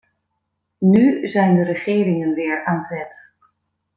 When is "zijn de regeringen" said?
1.29-2.33